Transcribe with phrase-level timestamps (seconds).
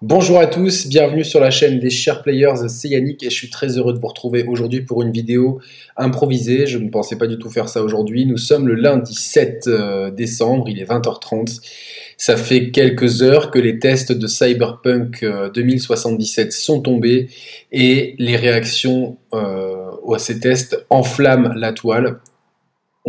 [0.00, 3.50] Bonjour à tous, bienvenue sur la chaîne des Share Players, c'est Yannick et je suis
[3.50, 5.60] très heureux de vous retrouver aujourd'hui pour une vidéo
[5.96, 6.68] improvisée.
[6.68, 8.24] Je ne pensais pas du tout faire ça aujourd'hui.
[8.24, 11.60] Nous sommes le lundi 7 euh, décembre, il est 20h30.
[12.16, 17.26] Ça fait quelques heures que les tests de Cyberpunk 2077 euh, sont tombés
[17.72, 22.20] et les réactions euh, à ces tests enflamment la toile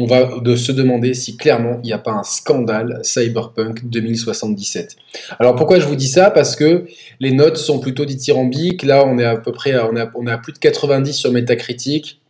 [0.01, 4.95] on va de se demander si clairement il n'y a pas un scandale Cyberpunk 2077.
[5.39, 6.31] Alors pourquoi je vous dis ça?
[6.31, 6.85] Parce que
[7.19, 8.83] les notes sont plutôt dithyrambiques.
[8.83, 12.21] Là, on est à peu près, on, est à plus de 90 sur Metacritic.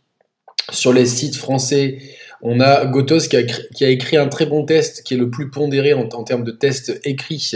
[0.72, 1.98] Sur les sites français,
[2.42, 5.92] on a Gotos qui a, écrit un très bon test, qui est le plus pondéré
[5.92, 7.52] en, termes de test écrit,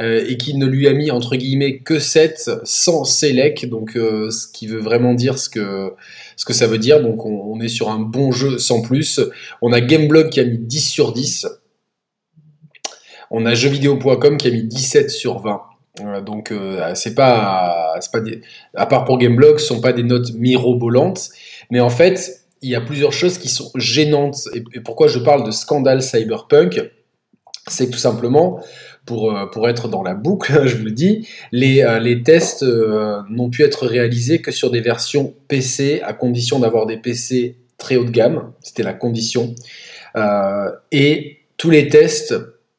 [0.00, 4.30] euh, et qui ne lui a mis entre guillemets que 7 sans select, donc euh,
[4.30, 5.92] ce qui veut vraiment dire ce que,
[6.36, 7.02] ce que ça veut dire.
[7.02, 9.20] Donc on, est sur un bon jeu sans plus.
[9.60, 11.46] On a Gameblog qui a mis 10 sur 10.
[13.30, 15.62] On a jeuxvideo.com qui a mis 17 sur 20.
[16.00, 16.54] Euh, donc
[16.94, 18.20] c'est pas, pas
[18.74, 21.28] à part pour Gameblog, ce sont pas des notes mirobolantes,
[21.70, 24.48] mais en fait il y a plusieurs choses qui sont gênantes.
[24.54, 26.80] Et, pourquoi je parle de scandale cyberpunk
[27.68, 28.60] C'est tout simplement,
[29.04, 32.62] pour, euh, pour être dans la boucle, je vous le dis, les, euh, les tests
[32.62, 37.56] euh, n'ont pu être réalisés que sur des versions PC, à condition d'avoir des PC
[37.78, 38.52] très haut de gamme.
[38.62, 39.54] C'était la condition.
[40.92, 42.34] et tous les tests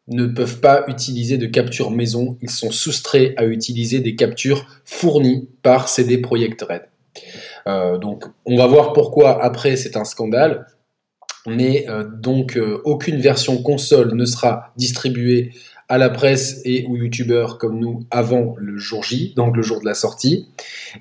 [0.07, 2.37] ne peuvent pas utiliser de capture maison.
[2.41, 6.83] Ils sont soustraits à utiliser des captures fournies par CD Projekt Red.
[7.67, 10.67] Euh, donc on va voir pourquoi après c'est un scandale.
[11.45, 15.51] Mais euh, donc euh, aucune version console ne sera distribuée
[15.89, 19.81] à la presse et aux youtubeurs comme nous avant le jour J, donc le jour
[19.81, 20.47] de la sortie.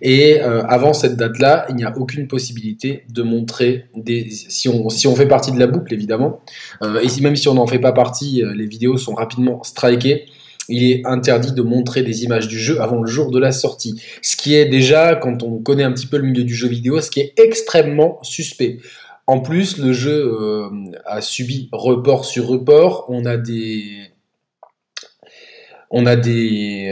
[0.03, 4.29] Et avant cette date-là, il n'y a aucune possibilité de montrer des...
[4.29, 6.41] Si on, si on fait partie de la boucle, évidemment,
[6.83, 10.27] et même si on n'en fait pas partie, les vidéos sont rapidement strikées
[10.69, 14.01] il est interdit de montrer des images du jeu avant le jour de la sortie.
[14.23, 17.01] Ce qui est déjà, quand on connaît un petit peu le milieu du jeu vidéo,
[17.01, 18.79] ce qui est extrêmement suspect.
[19.27, 20.69] En plus, le jeu euh,
[21.05, 23.07] a subi report sur report.
[23.09, 24.09] On a des,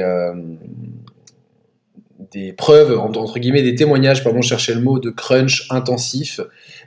[0.00, 0.34] euh,
[2.31, 6.41] des preuves, entre guillemets, des témoignages, pardon, chercher le mot, de crunch intensif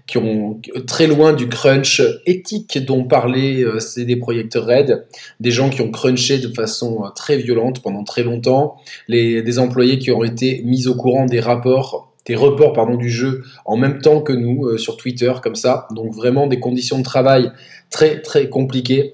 [0.05, 5.07] qui ont très loin du crunch éthique dont parlait euh, CD Projekt Red,
[5.39, 8.75] des gens qui ont crunché de façon euh, très violente pendant très longtemps,
[9.07, 13.09] les, des employés qui ont été mis au courant des rapports des reports pardon, du
[13.09, 15.87] jeu en même temps que nous euh, sur Twitter comme ça.
[15.91, 17.51] Donc vraiment des conditions de travail
[17.89, 19.13] très très compliquées.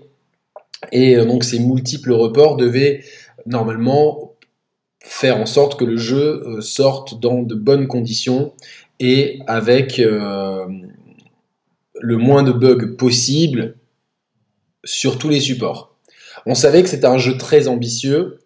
[0.92, 3.04] Et donc ces multiples reports devaient
[3.46, 4.34] normalement
[5.04, 8.54] faire en sorte que le jeu sorte dans de bonnes conditions
[9.00, 10.66] et avec euh,
[12.00, 13.76] le moins de bugs possible
[14.84, 15.96] sur tous les supports.
[16.46, 18.40] On savait que c'était un jeu très ambitieux,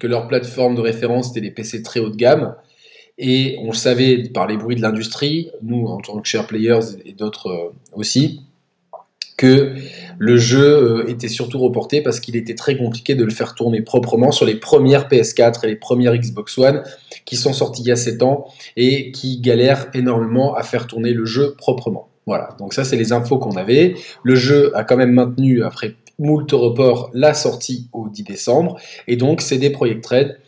[0.00, 2.54] que leur plateforme de référence était des PC très haut de gamme,
[3.18, 6.96] et on le savait par les bruits de l'industrie, nous en tant que share players
[7.04, 8.40] et d'autres euh, aussi,
[9.36, 9.74] que
[10.18, 13.82] le jeu euh, était surtout reporté parce qu'il était très compliqué de le faire tourner
[13.82, 16.82] proprement sur les premières PS4 et les premières Xbox One
[17.24, 21.12] qui sont sorties il y a 7 ans et qui galèrent énormément à faire tourner
[21.12, 22.08] le jeu proprement.
[22.26, 23.94] Voilà, donc ça c'est les infos qu'on avait.
[24.22, 28.78] Le jeu a quand même maintenu après moult report la sortie au 10 décembre
[29.08, 30.38] et donc CD Projekt Red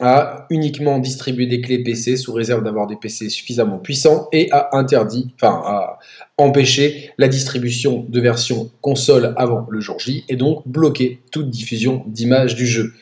[0.00, 4.70] a uniquement distribué des clés PC sous réserve d'avoir des PC suffisamment puissants et a
[4.72, 5.98] interdit, enfin a
[6.38, 12.02] empêché la distribution de versions console avant le jour J et donc bloqué toute diffusion
[12.06, 12.94] d'images du jeu.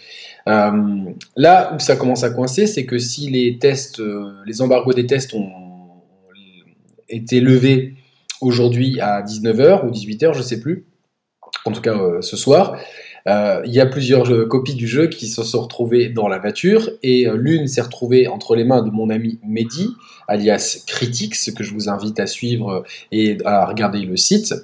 [0.48, 4.92] Euh, là où ça commence à coincer, c'est que si les tests, euh, les embargos
[4.92, 5.48] des tests ont
[7.08, 7.94] été levés
[8.40, 10.86] aujourd'hui à 19h ou 18h, je sais plus,
[11.64, 12.76] en tout cas euh, ce soir,
[13.26, 16.38] euh, il y a plusieurs euh, copies du jeu qui se sont retrouvées dans la
[16.38, 19.90] voiture et euh, l'une s'est retrouvée entre les mains de mon ami Mehdi,
[20.28, 24.54] alias Critics, que je vous invite à suivre et à regarder le site.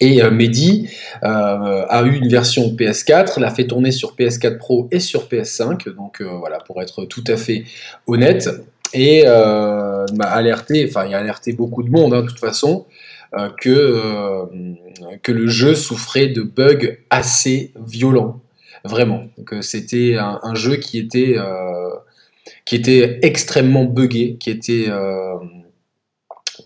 [0.00, 0.88] Et Mehdi
[1.20, 6.22] a eu une version PS4, l'a fait tourner sur PS4 Pro et sur PS5, donc
[6.22, 7.64] voilà, pour être tout à fait
[8.06, 8.48] honnête,
[8.94, 12.88] et m'a alerté, enfin il a alerté beaucoup de monde hein, de toute façon, euh,
[13.60, 14.44] que, euh,
[15.22, 18.40] que le jeu souffrait de bugs assez violents,
[18.84, 19.26] vraiment.
[19.46, 21.90] Que c'était un, jeu qui était, euh,
[22.64, 24.86] qui était extrêmement buggé, qui était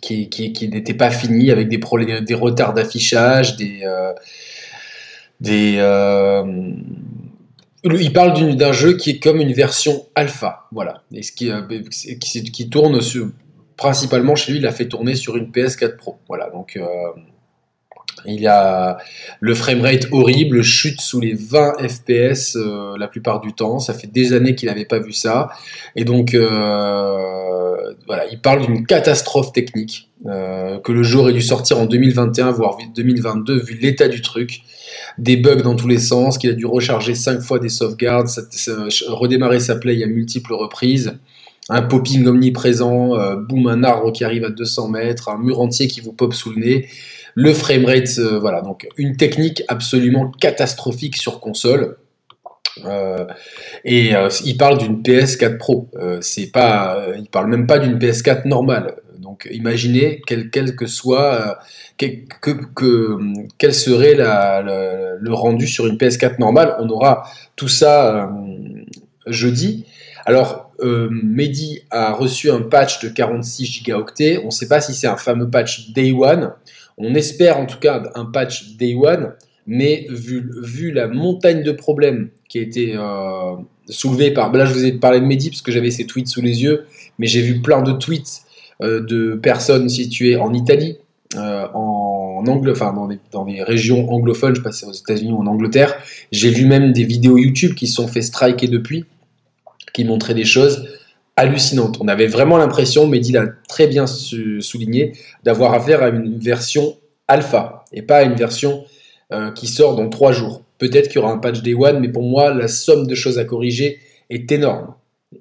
[0.00, 3.82] qui, n'était pas fini avec des, problèmes, des retards d'affichage, des,
[5.41, 5.79] des
[7.85, 13.00] il parle d'un jeu qui est comme une version alpha, voilà, et ce qui tourne
[13.00, 13.31] sur,
[13.78, 16.19] principalement chez lui, il a fait tourner sur une PS4 Pro.
[16.28, 16.84] Voilà, donc euh,
[18.26, 18.98] Il a
[19.40, 23.78] le framerate horrible, chute sous les 20 FPS euh, la plupart du temps.
[23.78, 25.48] Ça fait des années qu'il n'avait pas vu ça.
[25.94, 31.78] Et donc, euh, voilà, il parle d'une catastrophe technique, que le jeu aurait dû sortir
[31.78, 34.62] en 2021, voire 2022, vu l'état du truc.
[35.19, 38.28] Des bugs dans tous les sens, qu'il a dû recharger 5 fois des sauvegardes,
[39.06, 41.19] redémarrer sa play à multiples reprises
[41.69, 46.00] un popping omniprésent, boum, un arbre qui arrive à 200 mètres, un mur entier qui
[46.00, 46.88] vous pop sous le nez
[47.38, 51.97] le framerate, euh, voilà, donc une technique absolument catastrophique sur console.
[52.85, 53.26] Euh,
[53.85, 55.88] et euh, il parle d'une PS4 Pro.
[56.20, 58.97] c'est pas, il parle même pas d'une PS4 normale.
[59.20, 61.61] Donc imaginez quel, que soit
[61.97, 63.17] quel, que,
[63.56, 66.75] quel serait le rendu sur une PS4 normale.
[66.81, 67.23] On aura
[67.55, 68.32] tout ça
[69.29, 69.85] jeudi.
[70.26, 74.04] Alors, Mehdi a reçu un patch de 46 Go.
[74.42, 76.52] On ne sait pas si c'est un fameux patch Day One
[76.98, 79.32] on espère en tout cas un patch Day One,
[79.66, 83.56] mais vu, la montagne de problèmes qui a été euh,
[83.88, 84.52] soulevée par.
[84.52, 86.86] Là, je vous ai parlé de Mehdi parce que j'avais ses tweets sous les yeux,
[87.19, 88.42] mais j'ai vu plein de tweets
[88.82, 90.96] euh, de personnes situées en Italie,
[91.36, 92.94] euh, en angle, enfin
[93.32, 95.94] dans des, régions anglophones, je passais aux États-Unis ou en Angleterre.
[96.32, 99.04] J'ai vu même des vidéos YouTube qui se sont fait striker depuis,
[99.98, 100.86] qui montraient des choses
[101.34, 101.96] hallucinante.
[102.00, 105.12] On avait vraiment l'impression, Mehdi l'a très bien souligné,
[105.42, 106.96] d'avoir affaire à une version
[107.26, 108.84] alpha et pas à une version
[109.32, 110.62] euh, qui sort dans trois jours.
[110.78, 113.40] Peut-être qu'il y aura un patch Day One, mais pour moi, la somme de choses
[113.40, 113.98] à corriger
[114.30, 114.94] est énorme,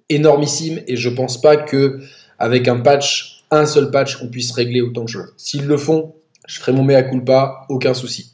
[0.09, 2.00] énormissime, et je pense pas que
[2.39, 5.33] avec un patch, un seul patch, on puisse régler autant de choses.
[5.38, 6.15] S'ils le font,
[6.48, 8.31] je ferai mon mea culpa, aucun souci.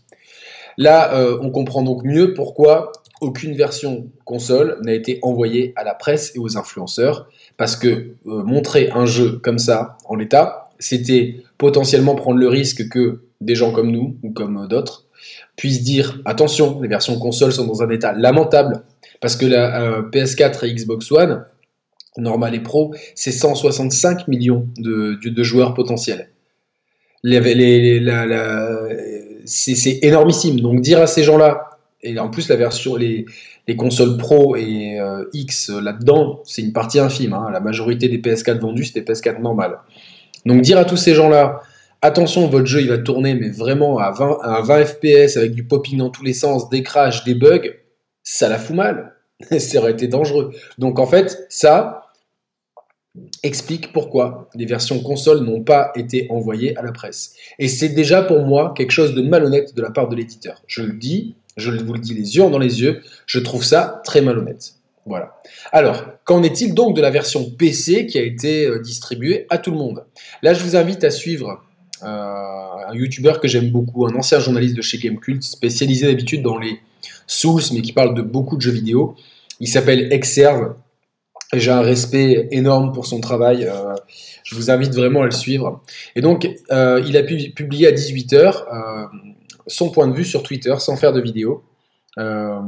[0.77, 2.93] Là, euh, on comprend donc mieux pourquoi
[3.23, 7.27] aucune version console n'a été envoyée à la presse et aux influenceurs.
[7.57, 12.89] Parce que euh, montrer un jeu comme ça, en l'état, c'était potentiellement prendre le risque
[12.89, 15.05] que des gens comme nous, ou comme d'autres,
[15.55, 18.83] puissent dire attention, les versions console sont dans un état lamentable,
[19.21, 21.45] parce que la euh, PS4 et Xbox One,
[22.17, 26.29] normal et pro, c'est 165 millions de, joueurs potentiels.
[29.45, 30.59] c'est énormissime.
[30.59, 31.72] Donc dire à ces gens-là,
[32.03, 33.25] et en plus la version, les,
[33.67, 37.33] les consoles Pro et euh, X euh, là-dedans, c'est une partie infime.
[37.33, 37.50] Hein.
[37.51, 39.79] La majorité des PS4 vendus, c'est des PS4 normales.
[40.45, 41.61] Donc dire à tous ces gens-là,
[42.01, 45.63] attention, votre jeu il va tourner, mais vraiment à 20, à 20 FPS avec du
[45.65, 47.69] popping dans tous les sens, des crashs, des bugs,
[48.23, 49.13] ça la fout mal.
[49.57, 50.51] ça aurait été dangereux.
[50.77, 52.03] Donc en fait, ça
[53.44, 57.35] explique pourquoi les versions consoles n'ont pas été envoyées à la presse.
[57.59, 60.61] Et c'est déjà pour moi quelque chose de malhonnête de la part de l'éditeur.
[60.67, 64.01] Je le dis, je vous le dis les yeux dans les yeux, je trouve ça
[64.05, 64.75] très malhonnête.
[65.05, 65.35] Voilà.
[65.71, 69.71] Alors, qu'en est-il donc de la version PC qui a été euh, distribuée à tout
[69.71, 70.05] le monde?
[70.41, 71.61] Là, je vous invite à suivre
[72.03, 76.57] euh, un YouTuber que j'aime beaucoup, un ancien journaliste de chez Gamecult, spécialisé d'habitude dans
[76.57, 76.79] les
[77.27, 79.15] Souls, mais qui parle de beaucoup de jeux vidéo.
[79.59, 80.75] Il s'appelle Exerve.
[81.51, 83.65] J'ai un respect énorme pour son travail.
[83.65, 83.94] Euh,
[84.44, 85.81] je vous invite vraiment à le suivre.
[86.15, 89.09] Et donc, il a pu, publié à 18h
[89.68, 91.63] son point de vue sur Twitter sans faire de vidéo
[92.18, 92.60] euh,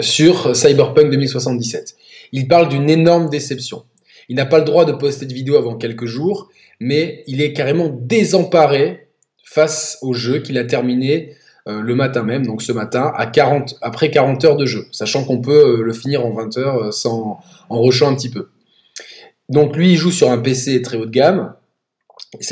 [0.00, 1.96] sur Cyberpunk 2077.
[2.32, 3.84] Il parle d'une énorme déception.
[4.28, 7.52] Il n'a pas le droit de poster de vidéo avant quelques jours, mais il est
[7.52, 9.08] carrément désemparé
[9.44, 11.34] face au jeu qu'il a terminé
[11.68, 15.24] euh, le matin même, donc ce matin, à 40, après 40 heures de jeu, sachant
[15.24, 18.48] qu'on peut euh, le finir en 20 heures sans, en rushant un petit peu.
[19.48, 21.54] Donc lui, il joue sur un PC très haut de gamme,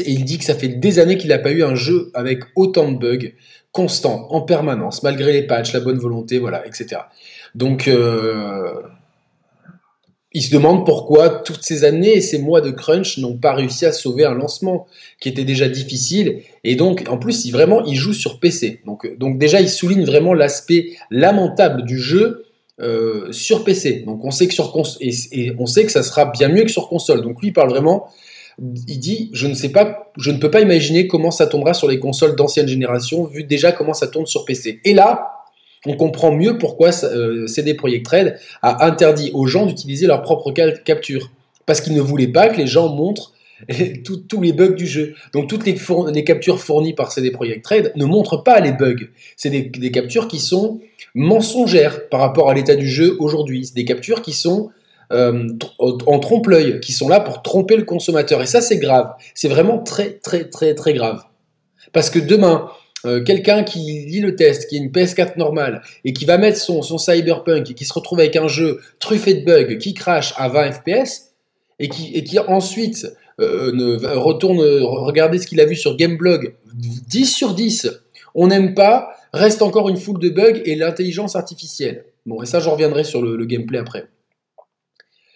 [0.06, 2.90] il dit que ça fait des années qu'il n'a pas eu un jeu avec autant
[2.90, 3.32] de bugs
[3.72, 7.02] constants, en permanence, malgré les patchs, la bonne volonté, voilà, etc.
[7.54, 8.72] Donc, euh,
[10.32, 13.84] il se demande pourquoi toutes ces années et ces mois de crunch n'ont pas réussi
[13.86, 14.86] à sauver un lancement
[15.20, 16.42] qui était déjà difficile.
[16.62, 18.80] Et donc, en plus, il, vraiment, il joue sur PC.
[18.86, 22.46] Donc, donc déjà, il souligne vraiment l'aspect lamentable du jeu
[22.80, 24.04] euh, sur PC.
[24.06, 26.88] Donc, on sait que sur et on sait que ça sera bien mieux que sur
[26.88, 27.22] console.
[27.22, 28.08] Donc, lui, il parle vraiment
[28.60, 31.88] il dit je ne sais pas, je ne peux pas imaginer comment ça tournera sur
[31.88, 34.80] les consoles d'ancienne génération, vu déjà comment ça tourne sur PC.
[34.84, 35.30] Et là,
[35.86, 40.52] on comprend mieux pourquoi euh, CD Projekt Red a interdit aux gens d'utiliser leur propre
[40.52, 41.30] capture,
[41.66, 43.32] parce qu'ils ne voulaient pas que les gens montrent
[44.04, 45.14] tous les bugs du jeu.
[45.32, 45.76] Donc toutes les,
[46.12, 49.08] les, captures fournies par CD Projekt Red ne montrent pas les bugs.
[49.36, 50.80] C'est des, des, captures qui sont
[51.14, 53.66] mensongères par rapport à l'état du jeu aujourd'hui.
[53.66, 54.70] C'est des captures qui sont
[55.12, 58.42] euh, en trompe-l'œil, qui sont là pour tromper le consommateur.
[58.42, 59.12] Et ça, c'est grave.
[59.34, 61.22] C'est vraiment très, très, très, très grave.
[61.92, 62.68] Parce que demain,
[63.04, 66.58] euh, quelqu'un qui lit le test, qui a une PS4 normale, et qui va mettre
[66.58, 70.48] son, cyberpunk, et qui se retrouve avec un jeu truffé de bugs, qui crache à
[70.48, 71.32] 20 FPS,
[71.78, 73.06] et qui, ensuite
[73.38, 76.54] ne, retourne regarder ce qu'il a vu sur Gameblog.
[76.74, 77.88] 10 sur 10.
[78.34, 82.04] On n'aime pas, reste encore une foule de bugs et l'intelligence artificielle.
[82.26, 84.08] Bon, et ça, je reviendrai sur le, gameplay après.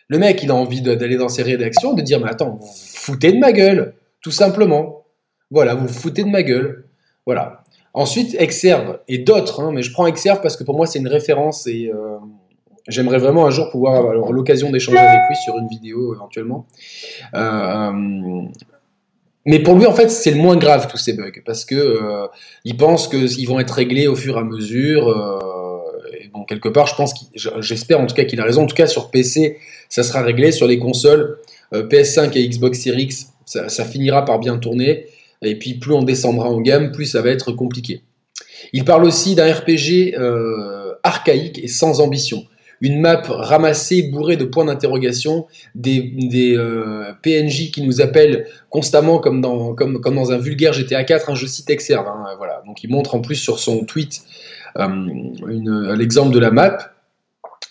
[0.09, 3.33] Le mec, il a envie d'aller dans ses rédactions, de dire, mais attends, vous, foutez
[3.33, 5.05] de ma gueule, tout simplement.
[5.51, 6.87] Voilà, vous, vous foutez de ma gueule.
[7.27, 7.63] Voilà.
[7.93, 11.09] Ensuite, Exerve et d'autres, hein, mais je prends Exerve parce que pour moi, c'est une
[11.09, 12.17] référence et euh,
[12.89, 16.67] j'aimerais vraiment un jour pouvoir avoir l'occasion d'échanger avec lui sur une vidéo éventuellement.
[17.35, 17.93] Euh,
[19.45, 22.27] mais pour lui, en fait, c'est le moins grave tous ces bugs parce que euh,
[22.79, 25.09] pense qu'ils vont être réglés au fur et à mesure.
[26.45, 27.15] Quelque part, je pense,
[27.61, 28.63] j'espère en tout cas qu'il a raison.
[28.63, 30.53] En tout cas, sur PC, ça sera réglé.
[30.53, 31.39] Sur les consoles
[31.73, 35.07] PS5 et Xbox Series X, ça finira par bien tourner.
[35.43, 38.03] Et puis plus on descendra en gamme, plus ça va être compliqué.
[38.73, 42.45] Il parle aussi d'un RPG euh, archaïque et sans ambition.
[42.81, 46.13] Une map ramassée, bourrée de points d'interrogation, des,
[46.57, 51.31] euh, PNJ qui nous appellent constamment comme dans, comme, comme dans un vulgaire GTA 4,
[51.31, 52.07] un je cite Exerve.
[52.07, 52.63] Hein, voilà.
[52.67, 54.21] Donc il montre en plus sur son tweet
[54.77, 56.79] euh, l'exemple de la map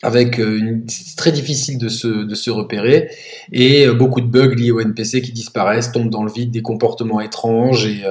[0.04, 0.86] avec euh, une,
[1.18, 3.10] très difficile de se, de se repérer
[3.52, 6.62] et euh, beaucoup de bugs liés au NPC qui disparaissent, tombent dans le vide, des
[6.62, 8.04] comportements étranges et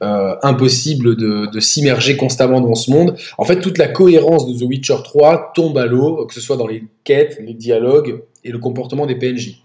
[0.00, 3.16] impossible de, de s'immerger constamment dans ce monde.
[3.38, 6.56] En fait, toute la cohérence de The Witcher 3 tombe à l'eau, que ce soit
[6.56, 9.62] dans les quêtes, les dialogues et le comportement des PNJ.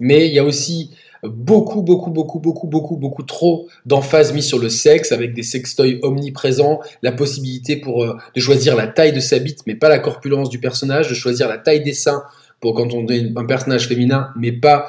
[0.00, 0.90] Mais il y a aussi
[1.22, 5.98] beaucoup, beaucoup, beaucoup, beaucoup, beaucoup, beaucoup trop d'emphase mise sur le sexe, avec des sextoys
[6.02, 9.98] omniprésents, la possibilité pour euh, de choisir la taille de sa bite, mais pas la
[9.98, 12.22] corpulence du personnage, de choisir la taille des seins
[12.60, 14.88] pour quand on est un personnage féminin, mais pas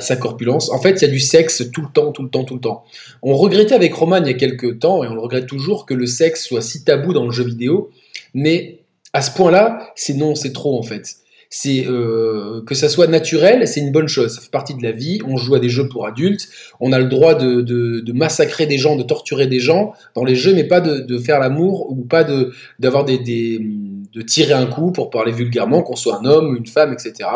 [0.00, 0.68] sa corpulence.
[0.70, 2.60] En fait, il y a du sexe tout le temps, tout le temps, tout le
[2.60, 2.84] temps.
[3.22, 5.94] On regrettait avec Roman il y a quelques temps, et on le regrette toujours, que
[5.94, 7.90] le sexe soit si tabou dans le jeu vidéo,
[8.34, 8.80] mais
[9.12, 11.21] à ce point-là, c'est non, c'est trop en fait
[11.54, 14.34] c'est euh, que ça soit naturel, c'est une bonne chose.
[14.34, 15.20] Ça fait partie de la vie.
[15.28, 16.48] On joue à des jeux pour adultes.
[16.80, 20.54] On a le droit de, massacrer des gens, de torturer des gens dans les jeux,
[20.54, 25.10] mais pas de, faire l'amour ou pas de d'avoir des, de tirer un coup pour
[25.10, 27.28] parler vulgairement, qu'on soit un homme, une femme, etc.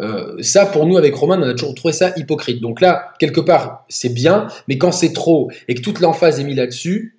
[0.00, 2.60] Euh, ça, pour nous, avec Roman, on a toujours trouvé ça hypocrite.
[2.60, 6.44] Donc là, quelque part, c'est bien, mais quand c'est trop et que toute l'emphase est
[6.44, 7.16] mise là-dessus,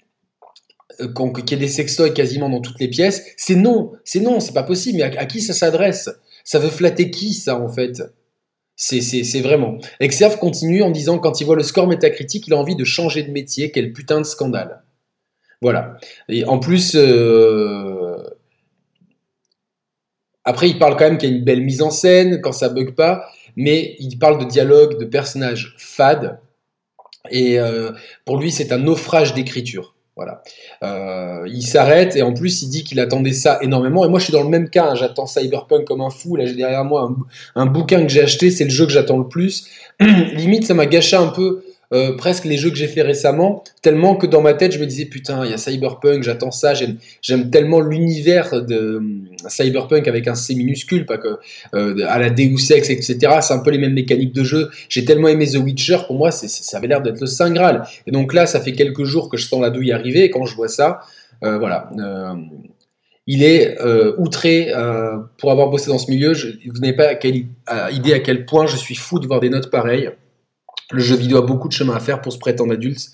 [1.02, 4.40] euh, qu'il y ait des sextoys quasiment dans toutes les pièces, c'est non, c'est non,
[4.40, 5.00] c'est pas possible.
[5.00, 6.12] Mais à qui ça s'adresse?
[6.48, 8.02] Ça veut flatter qui, ça, en fait?
[8.78, 9.80] C'est vraiment.
[10.00, 13.22] Exerve continue en disant quand il voit le score métacritique, il a envie de changer
[13.24, 13.70] de métier.
[13.70, 14.82] Quel putain de scandale.
[15.62, 15.98] Voilà.
[16.30, 18.16] Et en plus, euh,
[20.46, 22.70] après, il parle quand même qu'il y a une belle mise en scène quand ça
[22.70, 26.40] bug pas, mais il parle de dialogue, de personnages fades.
[27.30, 27.92] Et euh,
[28.24, 29.97] pour lui, c'est un naufrage d'écriture.
[30.18, 30.42] Voilà.
[30.84, 34.04] Euh, il s'arrête et en plus il dit qu'il attendait ça énormément.
[34.04, 34.96] Et moi je suis dans le même cas, hein.
[34.96, 36.36] j'attends Cyberpunk comme un fou.
[36.36, 37.04] Là j'ai derrière moi
[37.56, 39.68] un, un bouquin que j'ai acheté, c'est le jeu que j'attends le plus.
[40.00, 41.62] Limite ça m'a gâché un peu
[41.94, 44.86] euh, presque les jeux que j'ai fait récemment, tellement que dans ma tête je me
[44.86, 49.02] disais putain il y a Cyberpunk, j'attends ça, j'aime tellement l'univers de euh,
[49.48, 51.38] Cyberpunk avec un C minuscule, pas que
[51.76, 53.38] euh, à la Deus Ex etc.
[53.42, 54.70] C'est un peu les mêmes mécaniques de jeu.
[54.90, 57.84] J'ai tellement aimé The Witcher, pour moi ça avait l'air d'être le saint graal.
[58.06, 60.46] Et donc là ça fait quelques jours que je sens la douille arriver et quand
[60.46, 61.00] je vois ça,
[61.42, 61.90] voilà.
[63.28, 63.78] il est
[64.18, 64.74] outré
[65.38, 66.34] pour avoir bossé dans ce milieu.
[66.34, 67.46] Je, vous n'avez pas quelle,
[67.92, 70.10] idée à quel point je suis fou de voir des notes pareilles.
[70.92, 73.10] Le jeu vidéo a beaucoup de chemin à faire pour se prêter en adulte.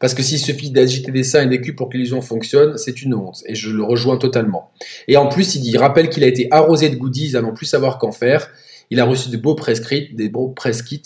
[0.00, 3.02] Parce que s'il suffit d'agiter des seins et des culs pour que l'illusion fonctionne, c'est
[3.02, 3.42] une honte.
[3.46, 4.72] Et je le rejoins totalement.
[5.06, 7.66] Et en plus, il dit, rappelle qu'il a été arrosé de goodies à n'en plus
[7.66, 8.50] savoir qu'en faire.
[8.90, 11.02] Il a reçu de beaux prescrits, des beaux press kits.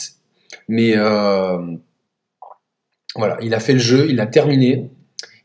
[0.68, 1.58] Mais euh,
[3.14, 4.90] voilà, il a fait le jeu, il a terminé.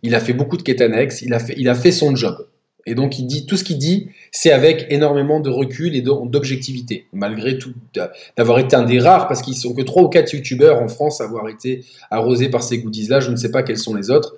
[0.03, 1.21] Il a fait beaucoup de quêtes annexes.
[1.21, 1.33] Il
[1.69, 2.47] a fait son job.
[2.85, 7.05] Et donc il dit tout ce qu'il dit, c'est avec énormément de recul et d'objectivité,
[7.13, 7.73] malgré tout
[8.35, 11.21] d'avoir été un des rares, parce qu'ils sont que trois ou quatre youtubeurs en France
[11.21, 13.19] à avoir été arrosés par ces goodies-là.
[13.19, 14.35] Je ne sais pas quels sont les autres.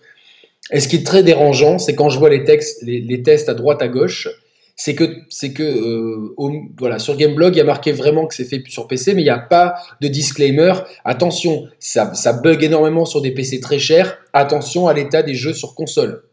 [0.71, 3.53] Et ce qui est très dérangeant, c'est quand je vois les, textes, les, tests à
[3.53, 4.27] droite à gauche,
[4.75, 6.33] c'est que c'est que euh,
[6.79, 9.25] voilà sur Gameblog il y a marqué vraiment que c'est fait sur PC mais il
[9.25, 10.73] n'y a pas de disclaimer
[11.05, 15.53] attention ça, ça bug énormément sur des PC très chers attention à l'état des jeux
[15.53, 16.23] sur console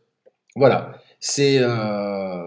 [0.57, 2.41] voilà c'est euh,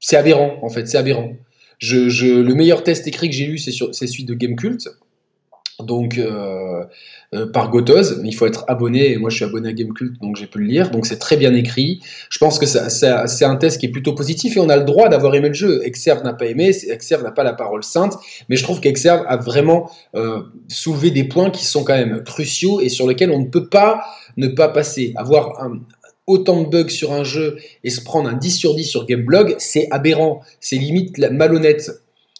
[0.00, 1.32] c'est aberrant en fait, c'est aberrant.
[1.80, 4.88] Le meilleur test écrit que j'ai lu, c'est celui de Gamecult,
[5.80, 6.84] donc euh,
[7.34, 8.20] euh, par Gotoz.
[8.24, 10.66] Il faut être abonné, et moi je suis abonné à Gamecult, donc j'ai pu le
[10.66, 10.90] lire.
[10.90, 12.00] Donc c'est très bien écrit.
[12.30, 15.08] Je pense que c'est un test qui est plutôt positif et on a le droit
[15.08, 15.82] d'avoir aimé le jeu.
[15.84, 18.14] Exerve n'a pas aimé, Exerve n'a pas la parole sainte,
[18.48, 22.80] mais je trouve qu'Exerve a vraiment euh, soulevé des points qui sont quand même cruciaux
[22.80, 24.02] et sur lesquels on ne peut pas
[24.36, 25.12] ne pas passer.
[25.16, 25.80] Avoir un,
[26.28, 29.56] autant de bugs sur un jeu et se prendre un 10 sur 10 sur Gameblog,
[29.58, 31.90] c'est aberrant, c'est limite malhonnête.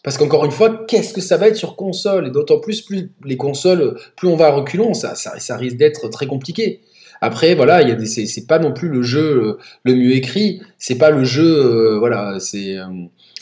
[0.04, 2.28] Parce qu'encore une fois, qu'est-ce que ça va être sur console?
[2.28, 6.09] Et d'autant plus, plus les consoles, plus on va à reculons, ça, ça, risque d'être
[6.09, 6.80] très compliqué.
[7.21, 10.12] Après, voilà, il y a des, c'est, pas non plus le jeu euh, le mieux
[10.12, 12.87] écrit, c'est pas le jeu, euh, voilà, c'est euh,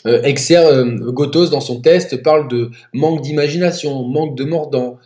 [0.07, 4.96] euh Gotos dans son test parle de manque d'imagination, manque de mordant,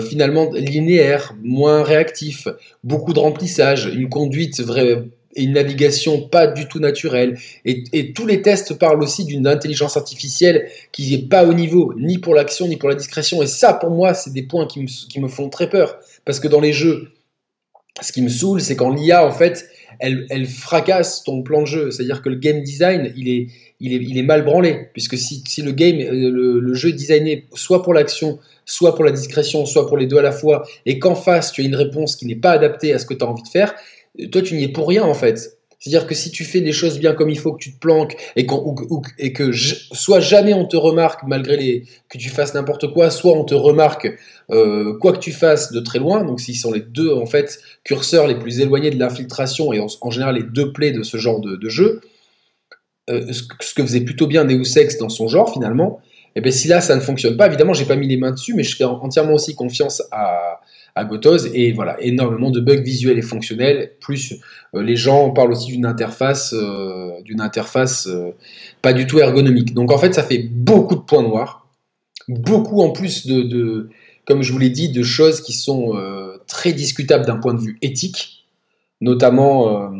[0.00, 2.46] finalement linéaire, moins réactif,
[2.84, 5.04] beaucoup de remplissage, une conduite vraie
[5.36, 7.38] et une navigation pas du tout naturelle.
[7.64, 12.18] Et, tous les tests parlent aussi d'une intelligence artificielle qui n'est pas au niveau, ni
[12.18, 13.42] pour l'action, ni pour la discrétion.
[13.42, 14.80] Et ça, pour moi, c'est des points qui
[15.20, 15.98] me, font très peur.
[16.24, 17.12] Parce que dans les jeux,
[18.00, 19.68] ce qui me saoule, c'est quand l'IA, en fait,
[20.00, 21.90] elle, fracasse ton plan de jeu.
[21.90, 23.48] C'est-à-dire que le game design, il est,
[23.80, 24.88] il est, mal branlé.
[24.92, 29.04] Puisque si, le game, euh, le, le, jeu est designé soit pour l'action, soit pour
[29.04, 31.76] la discrétion, soit pour les deux à la fois, et qu'en face, tu as une
[31.76, 33.74] réponse qui n'est pas adaptée à ce que tu as envie de faire,
[34.32, 35.56] toi, tu n'y es pour rien, en fait.
[35.78, 38.16] C'est-à-dire que si tu fais les choses bien comme il faut, que tu te planques
[38.34, 38.46] et,
[39.18, 43.32] et que soit jamais on te remarque malgré les, que tu fasses n'importe quoi, soit
[43.32, 44.08] on te remarque
[44.50, 46.24] euh, quoi que tu fasses de très loin.
[46.24, 50.10] Donc, s'ils sont les deux en fait curseurs les plus éloignés de l'infiltration et en,
[50.10, 52.00] général les deux plaies de ce genre de, jeu,
[53.08, 53.42] euh, ce,
[53.74, 56.00] que faisait plutôt bien Deus Ex dans son genre finalement.
[56.34, 58.32] Et eh bien si là ça ne fonctionne pas, évidemment j'ai pas mis les mains
[58.32, 60.60] dessus, mais je fais entièrement aussi confiance à,
[60.94, 63.92] à Gotos et voilà énormément de bugs visuels et fonctionnels.
[64.00, 64.34] Plus
[64.74, 68.08] euh, les gens parlent aussi d'une interface, euh, d'une interface
[68.82, 69.72] pas du tout ergonomique.
[69.72, 71.68] Donc en fait ça fait beaucoup de points noirs,
[72.28, 73.88] beaucoup en plus de,
[74.26, 75.94] comme je vous l'ai dit, de choses qui sont
[76.46, 78.46] très discutables d'un point de vue éthique,
[79.00, 79.90] notamment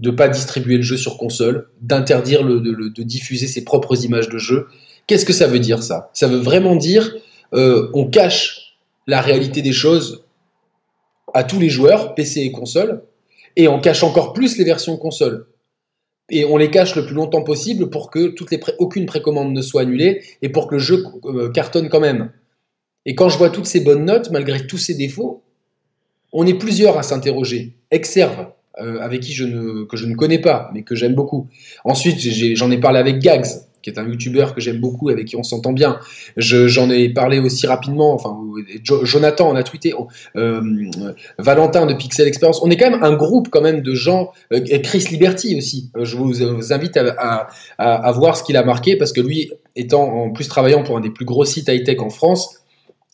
[0.00, 4.66] de pas distribuer le jeu sur console, d'interdire de, diffuser ses propres images de jeu.
[5.06, 6.10] Qu'est-ce que ça veut dire ça?
[6.12, 7.14] Ça veut vraiment dire
[7.52, 8.76] on cache
[9.06, 10.24] la réalité des choses
[11.34, 13.02] à tous les joueurs, PC et console,
[13.56, 15.46] et on cache encore plus les versions console.
[16.30, 18.34] Et on les cache le plus longtemps possible pour que
[18.78, 22.30] aucune précommande ne soit annulée et pour que le jeu euh, cartonne quand même.
[23.06, 25.42] Et quand je vois toutes ces bonnes notes, malgré tous ces défauts,
[26.32, 27.74] on est plusieurs à s'interroger.
[27.90, 28.48] Exerve,
[28.80, 31.48] euh, avec qui je ne, que je ne connais pas, mais que j'aime beaucoup.
[31.84, 32.20] Ensuite,
[32.54, 33.46] j'en ai, parlé avec Gags,
[33.82, 35.98] qui est un youtubeur que j'aime beaucoup, avec qui on s'entend bien.
[36.36, 38.38] J'en ai parlé aussi rapidement, enfin,
[39.02, 39.94] Jonathan en a tweeté,
[40.36, 40.62] euh,
[41.38, 42.60] Valentin de Pixel Experience.
[42.62, 45.90] On est quand même un groupe quand même de gens, euh, Chris Liberty aussi.
[46.00, 50.30] je vous, invite à, à, voir ce qu'il a marqué, parce que lui, étant en
[50.30, 52.60] plus travaillant pour un des plus gros sites high-tech en France,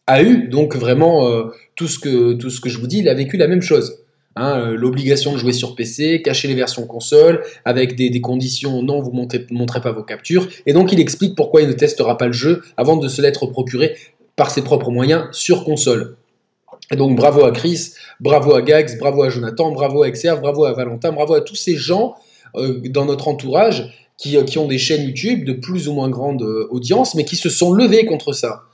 [0.07, 1.27] a eu donc vraiment
[1.75, 4.04] tout, ce que, tout ce que je vous dis, il a vécu la même chose.
[4.37, 9.01] Hein, euh, l'obligation de jouer sur PC, cacher les versions console, avec des, conditions non,
[9.01, 10.49] vous ne montrez pas vos captures.
[10.67, 13.47] Et donc il explique pourquoi il ne testera pas le jeu avant de se l'être
[13.47, 13.97] procuré
[14.35, 16.17] par ses propres moyens sur console.
[16.91, 20.65] Et donc bravo à Chris, bravo à Gags, bravo à Jonathan, bravo à Exerve, bravo
[20.65, 22.17] à Valentin, bravo à tous ces gens
[22.57, 26.43] euh, dans notre entourage qui, qui, ont des chaînes YouTube de plus ou moins grande
[26.43, 28.65] euh, audience, mais qui se sont levés contre ça.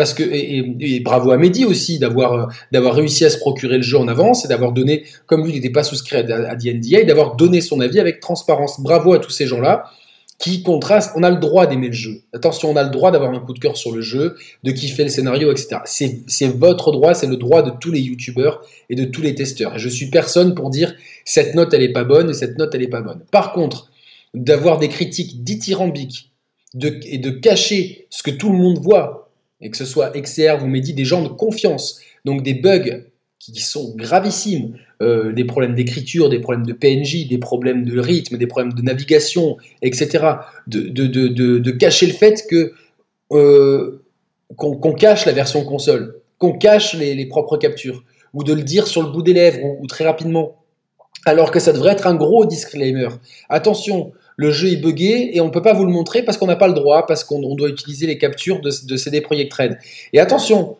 [0.00, 3.82] Parce que, et, bravo à Mehdi aussi d'avoir, euh, d'avoir réussi à se procurer le
[3.82, 7.36] jeu en avance et d'avoir donné, comme lui n'était pas souscrit à, à DNDA, d'avoir
[7.36, 8.80] donné son avis avec transparence.
[8.80, 9.90] Bravo à tous ces gens-là
[10.38, 11.12] qui contrastent.
[11.16, 12.22] On a le droit d'aimer le jeu.
[12.32, 15.02] Attention, on a le droit d'avoir un coup de cœur sur le jeu, de kiffer
[15.02, 15.82] le scénario, etc.
[15.84, 19.76] C'est, votre droit, c'est le droit de tous les youtubeurs et de tous les testeurs.
[19.76, 20.94] Et je suis personne pour dire
[21.26, 23.22] cette note elle est pas bonne et cette note elle est pas bonne.
[23.30, 23.90] Par contre,
[24.32, 26.32] d'avoir des critiques dithyrambiques
[27.04, 29.29] et de cacher ce que tout le monde voit,
[29.60, 33.04] et que ce soit XR ou Mehdi, des gens de confiance, donc des bugs
[33.38, 38.36] qui sont gravissimes, euh, des problèmes d'écriture, des problèmes de PNJ, des problèmes de rythme,
[38.36, 40.34] des problèmes de navigation, etc.
[40.66, 42.72] De, cacher le fait que
[43.32, 44.02] euh,
[44.56, 49.02] qu'on cache la version console, qu'on cache les, propres captures, ou de le dire sur
[49.02, 50.56] le bout des lèvres ou très rapidement,
[51.24, 53.08] alors que ça devrait être un gros disclaimer.
[53.48, 56.46] Attention, le jeu est buggé et on ne peut pas vous le montrer parce qu'on
[56.46, 59.78] n'a pas le droit, parce qu'on doit utiliser les captures de, CD Projekt Red.
[60.14, 60.78] Et attention,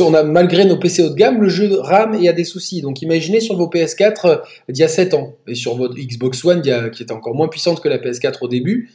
[0.00, 2.82] on a, malgré nos PC haut de gamme, le jeu rame et a des soucis.
[2.82, 4.36] Donc imaginez sur vos PS4 euh,
[4.68, 7.80] d'il y a 7 ans et sur votre Xbox One qui était encore moins puissante
[7.80, 8.90] que la PS4 au début.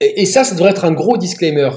[0.00, 1.70] Et, ça, ça devrait être un gros disclaimer.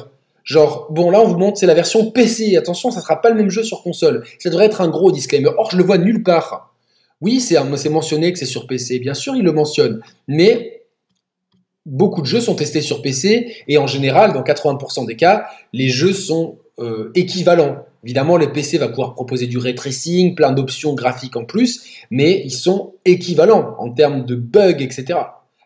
[0.44, 2.58] Genre, bon, là, on vous montre, c'est la version PC.
[2.58, 4.24] Attention, ça ne sera pas le même jeu sur console.
[4.38, 5.50] Ça devrait être un gros disclaimer.
[5.58, 6.76] Or, je le vois nulle part.
[7.22, 7.58] Oui, c'est
[7.90, 9.00] mentionné que c'est sur PC.
[9.00, 10.02] Bien sûr, il le mentionne.
[10.28, 10.79] Mais
[11.90, 15.90] beaucoup de jeux sont testés sur PC et en général, dans 80% des cas, les
[15.90, 17.86] jeux sont euh, équivalents.
[18.04, 19.76] Évidemment, le PC va pouvoir proposer du ray
[20.36, 25.20] plein d'options graphiques en plus, mais ils sont équivalents en termes de bugs, etc.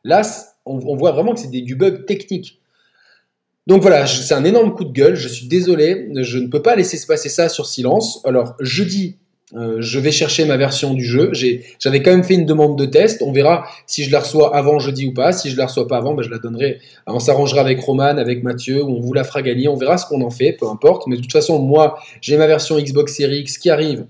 [0.04, 0.22] Là,
[0.66, 2.60] on, voit vraiment que c'est du bug technique.
[3.68, 6.76] Donc voilà, c'est un énorme coup de gueule, je suis désolé, je ne peux pas
[6.76, 8.22] laisser se passer ça sur silence.
[8.26, 9.18] Alors, je dis
[9.56, 11.32] Euh, je vais chercher ma version du jeu.
[11.80, 13.22] J'avais quand même fait une demande de test.
[13.22, 15.32] On verra si je la reçois avant jeudi ou pas.
[15.32, 16.80] Si je la reçois pas avant, ben je la donnerai.
[17.06, 19.68] On s'arrangera avec Roman, avec Mathieu, on vous la fera gagner.
[19.68, 21.08] On verra ce qu'on en fait, peu importe.
[21.08, 24.08] Mais de toute façon, moi, j'ai ma version Xbox Series X qui arrive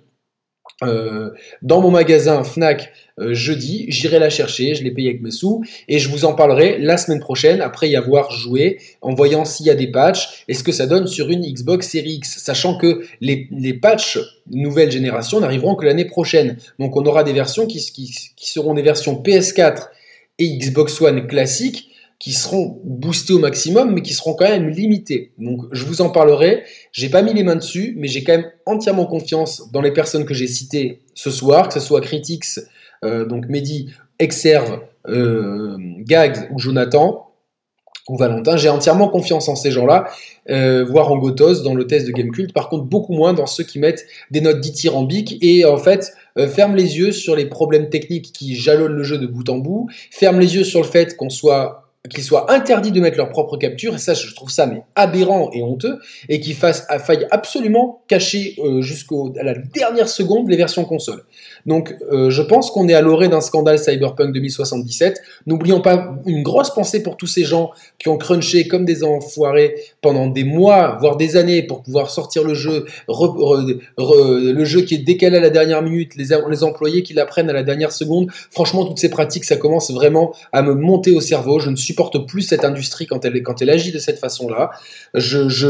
[0.82, 1.30] euh,
[1.62, 3.86] dans mon magasin Fnac euh, jeudi.
[3.90, 6.98] J'irai la chercher, je l'ai payé avec mes sous et je vous en parlerai la
[6.98, 10.64] semaine prochaine après y avoir joué en voyant s'il y a des patchs et ce
[10.64, 14.18] que ça donne sur une Xbox Series X, sachant que les, les patchs
[14.50, 16.58] nouvelle génération n'arriveront que l'année prochaine.
[16.80, 19.90] Donc on aura des versions qui, qui, qui seront des versions PS4
[20.40, 21.90] et Xbox One classiques
[22.24, 25.34] qui seront boostés au maximum, mais qui seront quand même limités.
[25.38, 26.64] Donc je vous en parlerai.
[26.94, 30.24] J'ai pas mis les mains dessus, mais j'ai quand même entièrement confiance dans les personnes
[30.24, 32.46] que j'ai citées ce soir, que ce soit Critics,
[33.04, 37.30] euh, donc Mehdi, Exerve, euh, Gags ou Jonathan
[38.08, 38.56] ou Valentin.
[38.56, 40.06] J'ai entièrement confiance en ces gens-là,
[40.50, 42.54] euh, voire en Gotos dans le test de Gamecult.
[42.54, 46.48] Par contre, beaucoup moins dans ceux qui mettent des notes dithyrambiques et en fait euh,
[46.48, 49.90] ferment les yeux sur les problèmes techniques qui jalonnent le jeu de bout en bout,
[50.10, 53.56] ferment les yeux sur le fait qu'on soit qu'ils soient interdits de mettre leur propre
[53.56, 58.02] capture, et ça je trouve ça mais aberrant et honteux, et qu'ils fassent faille absolument
[58.10, 61.24] cacher euh, jusqu'à la dernière seconde les versions console.
[61.66, 65.22] Donc euh, je pense qu'on est à l'orée d'un scandale Cyberpunk 2077.
[65.48, 69.76] N'oublions pas une grosse pensée pour tous ces gens qui ont crunché comme des enfoirés
[70.02, 75.06] pendant des mois, voire des années pour pouvoir sortir le jeu, le jeu qui est
[75.06, 78.30] décalé à la dernière minute, les, les employés qui l'apprennent à la dernière seconde.
[78.52, 81.60] Franchement, toutes ces pratiques, ça commence vraiment à me monter au cerveau.
[81.60, 84.72] Je ne suis supporte plus cette industrie quand elle, quand elle agit de cette façon-là.
[85.14, 85.70] Je, je,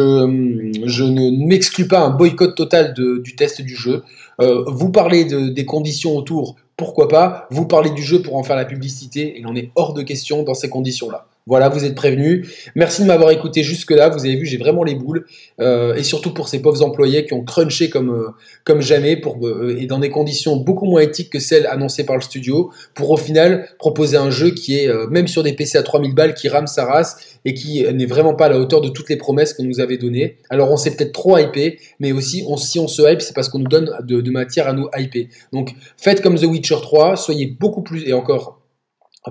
[0.86, 4.04] je ne m'exclus pas un boycott total de, du test du jeu.
[4.40, 7.48] Euh, vous parlez de, des conditions autour, pourquoi pas.
[7.52, 10.44] Vous parlez du jeu pour en faire la publicité, il en est hors de question
[10.44, 11.28] dans ces conditions-là.
[11.46, 12.48] Voilà, vous êtes prévenus.
[12.74, 14.08] Merci de m'avoir écouté jusque-là.
[14.08, 15.26] Vous avez vu, j'ai vraiment les boules.
[15.60, 18.34] Euh, et surtout pour ces pauvres employés qui ont crunché comme,
[18.70, 22.22] euh, jamais euh, et dans des conditions beaucoup moins éthiques que celles annoncées par le
[22.22, 26.16] studio pour au final proposer un jeu qui est, même sur des PC à 3000
[26.16, 29.10] balles, qui rame sa race et qui n'est vraiment pas à la hauteur de toutes
[29.10, 30.38] les promesses qu'on nous avait données.
[30.50, 33.50] Alors on s'est peut-être trop hypé, mais aussi on, si on se hype, c'est parce
[33.50, 35.26] qu'on nous donne de, de matière à nous hyper.
[35.52, 38.63] Donc faites comme The Witcher 3, soyez beaucoup plus, et encore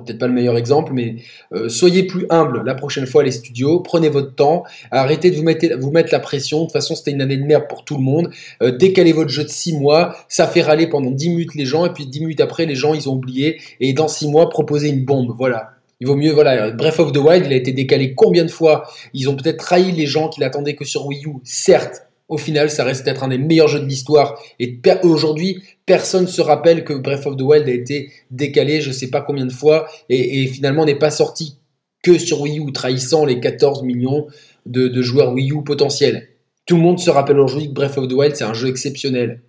[0.01, 1.17] peut-être pas le meilleur exemple, mais
[1.53, 5.43] euh, soyez plus humble la prochaine fois les studios, prenez votre temps, arrêtez de vous
[5.43, 7.97] mettre, vous mettre la pression, de toute façon c'était une année de merde pour tout
[7.97, 8.31] le monde,
[8.63, 11.85] euh, décalez votre jeu de 6 mois, ça fait râler pendant 10 minutes les gens,
[11.85, 14.89] et puis 10 minutes après les gens ils ont oublié, et dans 6 mois proposez
[14.89, 15.71] une bombe, voilà.
[16.01, 18.91] Il vaut mieux, voilà, Breath of the Wild, il a été décalé combien de fois?
[19.15, 22.71] Ils ont peut-être trahi les gens qui l'attendaient que sur Wii U, certes, au final,
[22.71, 24.43] ça reste être un des meilleurs jeux de l'histoire.
[24.59, 28.89] Et aujourd'hui, personne ne se rappelle que Breath of the Wild a été décalé, je
[28.89, 31.59] ne sais pas combien de fois, et, finalement n'est pas sorti
[32.03, 34.29] que sur Wii U, trahissant les 14 millions
[34.65, 36.31] de, joueurs Wii U potentiels.
[36.65, 39.43] Tout le monde se rappelle aujourd'hui que Breath of the Wild, c'est un jeu exceptionnel.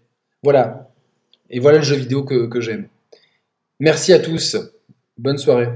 [0.43, 0.91] Voilà.
[1.49, 2.89] Et voilà le jeu vidéo que, que j'aime.
[3.79, 4.57] Merci à tous.
[5.17, 5.69] Bonne soirée.